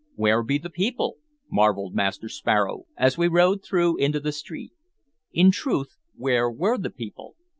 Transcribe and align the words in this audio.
"Where 0.15 0.41
be 0.41 0.57
the 0.57 0.71
people?" 0.71 1.17
marveled 1.51 1.93
Master 1.93 2.27
Sparrow, 2.27 2.85
as 2.97 3.19
we 3.19 3.27
rode 3.27 3.63
through 3.63 3.97
into 3.97 4.19
the 4.19 4.31
street. 4.31 4.71
In 5.31 5.51
truth, 5.51 5.95
where 6.15 6.49
were 6.49 6.79
the 6.79 6.89
people? 6.89 7.35